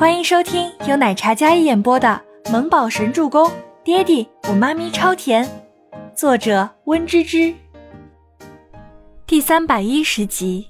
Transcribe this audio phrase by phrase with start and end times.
[0.00, 2.18] 欢迎收听由奶茶嘉一演播的
[2.50, 3.46] 《萌宝神助攻》，
[3.84, 5.46] 爹地我妈咪超甜，
[6.16, 7.54] 作者温芝芝。
[9.26, 10.66] 第三百一十集。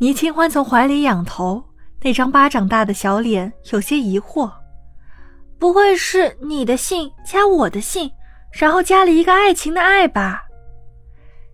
[0.00, 1.62] 倪清欢从怀里仰头，
[2.02, 4.50] 那张巴掌大的小脸有些疑惑
[5.56, 8.10] ：“不会是你的姓加我的姓，
[8.50, 10.46] 然后加了一个爱情的爱吧？”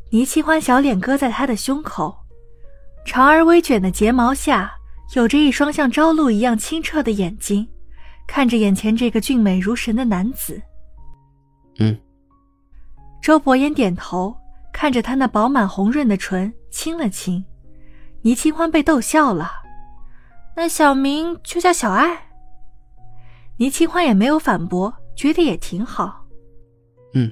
[0.08, 2.23] 倪清欢小脸搁在他的胸口。
[3.04, 4.72] 长而微卷的睫毛下，
[5.14, 7.68] 有着一双像朝露一样清澈的眼睛，
[8.26, 10.60] 看着眼前这个俊美如神的男子。
[11.78, 11.96] 嗯。
[13.22, 14.34] 周伯言点头，
[14.72, 17.44] 看着他那饱满红润的唇，亲了亲。
[18.22, 19.50] 倪清欢被逗笑了。
[20.56, 22.30] 那小名就叫小爱。
[23.58, 26.24] 倪清欢也没有反驳，觉得也挺好。
[27.14, 27.30] 嗯。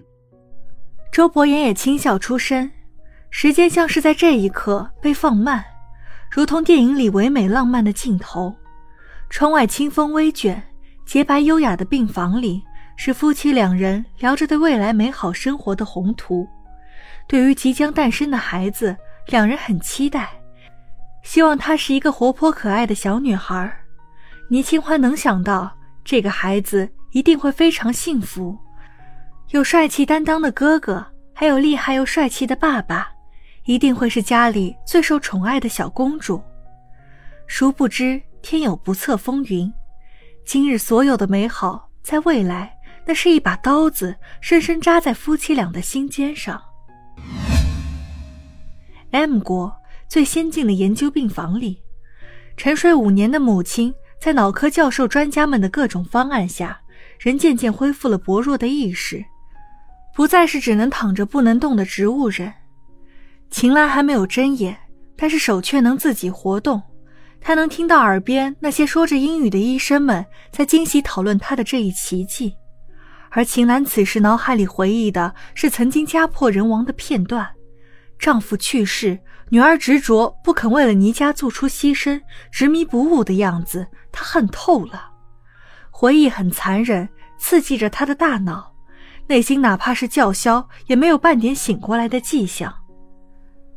[1.10, 2.70] 周伯言也轻笑出声。
[3.34, 5.64] 时间像是在这一刻被放慢，
[6.30, 8.54] 如同电影里唯美浪漫的镜头。
[9.30, 10.62] 窗外清风微卷，
[11.06, 12.62] 洁白优雅的病房里
[12.94, 16.46] 是夫妻两人聊着对未来美好生活的宏图。
[17.26, 18.94] 对于即将诞生的孩子，
[19.28, 20.28] 两人很期待，
[21.22, 23.72] 希望她是一个活泼可爱的小女孩。
[24.50, 25.74] 倪清欢能想到，
[26.04, 28.56] 这个孩子一定会非常幸福，
[29.48, 33.08] 有帅气担当的哥哥，还有厉害又帅气的爸爸。
[33.64, 36.42] 一定会是家里最受宠爱的小公主。
[37.46, 39.72] 殊不知天有不测风云，
[40.44, 46.60] 今日所有的美好，在未来那是一把刀子，深深扎在夫妻俩的心尖上。
[49.10, 49.72] M 国
[50.08, 51.82] 最先进的研究病房里，
[52.56, 56.80] 沉睡五年的母亲，在脑科教授专家们的各种方案下，
[57.20, 59.24] 人渐渐恢复了薄弱的意识，
[60.14, 62.52] 不再是只能躺着不能动的植物人。
[63.52, 64.76] 秦岚还没有睁眼，
[65.14, 66.82] 但是手却能自己活动。
[67.38, 72.56] 她能听到耳边那些说着英语的医生们在惊喜讨论她的这一奇迹，
[73.28, 77.46] 而秦岚此时脑海里回忆的是曾经家破人亡的片段：
[78.18, 79.18] 丈夫去世，
[79.50, 82.18] 女儿执着不肯为了倪家做出牺牲，
[82.50, 85.10] 执迷不悟的样子，她恨透了。
[85.90, 87.06] 回忆很残忍，
[87.38, 88.72] 刺激着她的大脑，
[89.26, 92.74] 内心哪怕是叫嚣，也没有半点醒过来的迹象。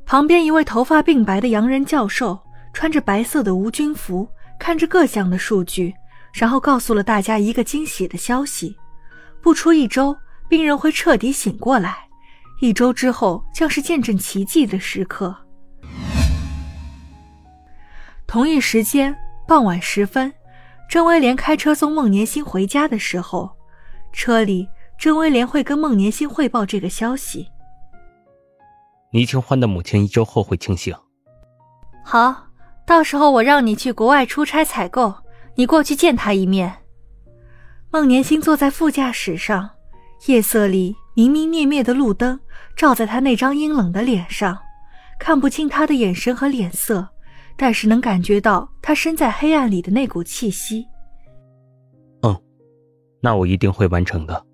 [0.05, 2.39] 旁边一位头发鬓白的洋人教授，
[2.73, 4.27] 穿着白色的无菌服，
[4.59, 5.93] 看着各项的数据，
[6.31, 8.77] 然后告诉了大家一个惊喜的消息：
[9.41, 10.15] 不出一周，
[10.47, 11.97] 病人会彻底醒过来。
[12.61, 15.35] 一周之后，将是见证奇迹的时刻。
[18.27, 19.15] 同一时间，
[19.47, 20.31] 傍晚时分，
[20.87, 23.49] 郑威廉开车送孟年星回家的时候，
[24.13, 27.47] 车里，郑威廉会跟孟年星汇报这个消息。
[29.15, 30.93] 倪清欢的母亲一周后会清醒。
[32.03, 32.47] 好，
[32.85, 35.15] 到时候我让你去国外出差采购，
[35.55, 36.83] 你过去见他一面。
[37.89, 39.69] 孟年星坐在副驾驶上，
[40.25, 42.37] 夜色里明明灭灭的路灯
[42.75, 44.57] 照在他那张阴冷的脸上，
[45.17, 47.07] 看不清他的眼神和脸色，
[47.55, 50.85] 但是能感觉到他身在黑暗里的那股气息。
[52.23, 52.37] 嗯，
[53.21, 54.45] 那我一定会完成的。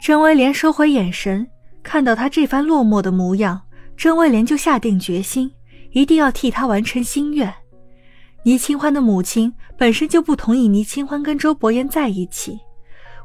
[0.00, 1.44] 郑威廉收回眼神。
[1.84, 3.60] 看到他这番落寞的模样，
[3.96, 5.52] 甄威廉就下定决心，
[5.92, 7.54] 一定要替他完成心愿。
[8.42, 12.58] 倪清欢的母亲本身就不同意倪清欢跟周伯言在一起，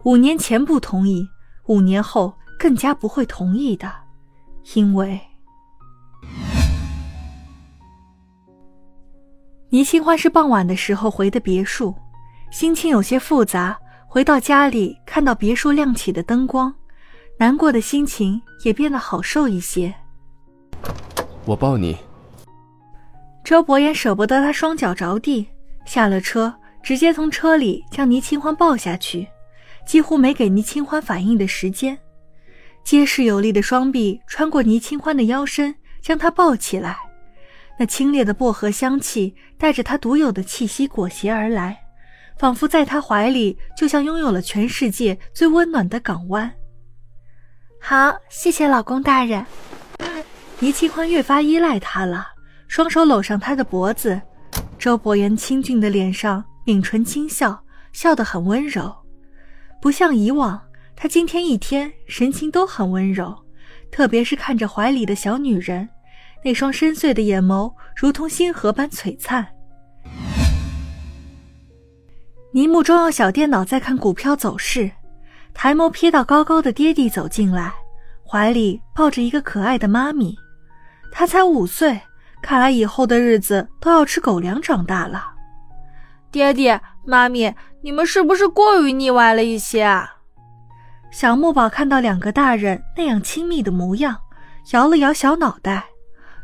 [0.04, 1.28] 五年前不同意，
[1.66, 3.92] 五年后更加不会同意的，
[4.76, 5.20] 因为
[9.70, 11.96] 倪清欢是傍晚的时候回的别墅，
[12.52, 13.80] 心情有些复杂。
[14.08, 16.74] 回到家里，看到别墅亮起的灯光。
[17.40, 19.94] 难过的心情也变得好受一些。
[21.46, 21.98] 我抱你。
[23.46, 25.48] 周伯言舍不得他双脚着地，
[25.86, 29.26] 下了车，直接从车里将倪清欢抱下去，
[29.88, 31.98] 几乎没给倪清欢反应的时间。
[32.84, 36.98] 结实有力的双臂穿过倪清欢的腰身，将她抱起来。
[37.80, 41.80] 那清冽的薄荷香气带着他独有的气息裹挟而来，
[42.38, 46.54] 仿佛在他怀里就像拥有了全世界最温暖的港湾。
[47.82, 49.44] 好，谢谢老公大人。
[50.60, 52.28] 倪清欢越发依赖他了，
[52.68, 54.22] 双手搂上他的脖子。
[54.78, 58.94] 周伯言清俊的脸上抿唇轻笑，笑得很温柔，
[59.82, 60.62] 不像以往，
[60.96, 63.36] 他今天一天神情都很温柔，
[63.92, 65.88] 特别是看着怀里的小女人，
[66.44, 69.48] 那双深邃的眼眸如同星河般璀璨。
[72.52, 74.92] 倪木中用小电脑在看股票走势。
[75.54, 77.74] 抬眸瞥到高高的爹地走进来，
[78.26, 80.36] 怀里抱着一个可爱的妈咪。
[81.12, 82.00] 他才五岁，
[82.42, 85.34] 看来以后的日子都要吃狗粮长大了。
[86.32, 90.16] 爹爹妈咪，你们是不是过于腻歪了一些啊？
[91.12, 94.16] 小木宝看到两个大人那样亲密的模样，
[94.72, 95.86] 摇了摇小脑袋。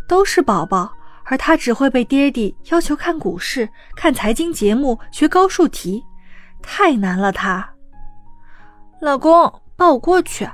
[0.07, 0.91] 都是宝宝，
[1.23, 6.03] 而他只会被爹地要求看股市、看财经节目、学高数题，
[6.61, 7.31] 太难了。
[7.31, 7.67] 他，
[9.05, 10.49] 老公抱我过去。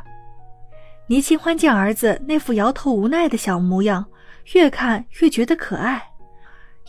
[1.08, 4.06] 倪清欢见儿子那副摇头无奈的小模样，
[4.52, 6.04] 越看越觉得可爱。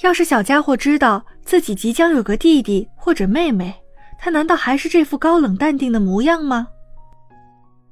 [0.00, 3.72] 要是小家伙知道自己即将有个弟弟或者妹妹，
[4.18, 6.66] 他难道还是这副高冷淡定的模样吗？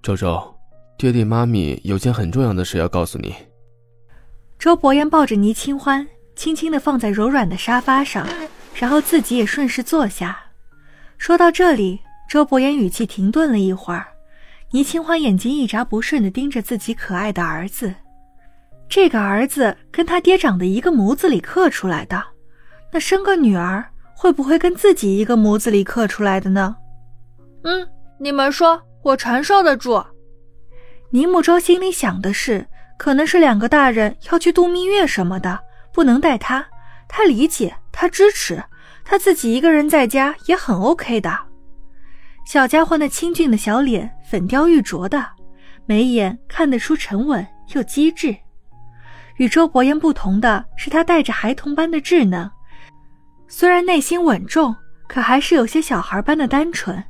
[0.02, 0.52] 周周，
[0.98, 3.32] 爹地妈咪有件很重要的事要告诉你。
[4.58, 8.26] 周伯言抱着倪清欢，轻轻地放在柔软的沙发上，
[8.74, 10.36] 然后自己也顺势坐下。
[11.18, 14.06] 说到这里，周伯言语气停顿了一会儿。
[14.70, 17.92] 倪清欢眼睛一眨不顺地盯着自己可爱的儿子，
[18.88, 22.22] 这个儿子跟他爹长得一个模子里刻出来的，
[22.92, 23.84] 那生个女儿
[24.14, 26.76] 会不会跟自己一个模子里刻出来的呢？
[27.64, 27.84] 嗯，
[28.16, 30.00] 你们说，我承受得住。
[31.10, 32.64] 倪木舟心里想的是，
[32.96, 35.58] 可能是两个大人要去度蜜月什么的，
[35.92, 36.64] 不能带他，
[37.08, 38.62] 他理解，他支持，
[39.04, 41.49] 他自己一个人在家也很 OK 的。
[42.44, 45.24] 小家伙那清俊的小脸，粉雕玉琢的，
[45.86, 48.36] 眉眼看得出沉稳又机智。
[49.36, 52.50] 与周伯言不同的是，他带着孩童般的稚嫩，
[53.48, 54.74] 虽然内心稳重，
[55.06, 57.02] 可还是有些小孩般的单纯。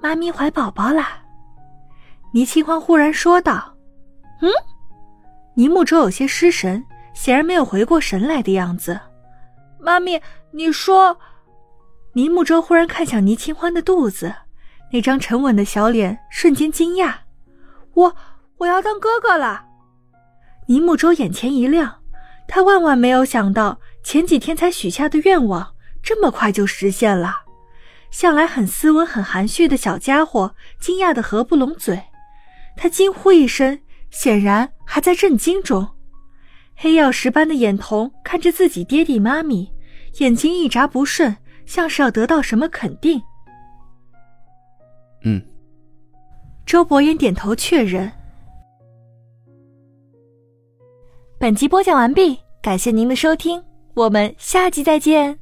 [0.00, 1.22] 妈咪怀宝宝啦！
[2.32, 3.72] 倪清欢忽然说道
[4.42, 4.50] ：“嗯。”
[5.54, 6.84] 倪木舟有些失神，
[7.14, 8.98] 显然没有回过神来的样子。
[9.78, 11.16] 妈咪，你说？
[12.14, 14.34] 倪木舟忽然看向倪清欢的肚子，
[14.92, 17.14] 那张沉稳的小脸瞬间惊讶
[17.94, 18.16] ：“我
[18.58, 19.64] 我要当哥哥了！”
[20.68, 22.00] 倪木舟眼前一亮，
[22.46, 27.40] 他万万没有想到前几天才许下的愿望这么快就实现了。
[28.10, 32.02] 向来很斯文、很含蓄的小家伙惊讶的合不拢嘴，
[32.76, 33.80] 他惊呼一声，
[34.10, 35.88] 显然还在震惊中。
[36.74, 39.72] 黑曜石般的眼瞳看着自己爹地妈咪，
[40.18, 41.38] 眼睛一眨不顺。
[41.66, 43.20] 像是要得到什么肯定。
[45.24, 45.40] 嗯，
[46.66, 48.10] 周伯言点头确认。
[51.38, 53.62] 本集播讲完毕，感谢您的收听，
[53.94, 55.41] 我们下集再见。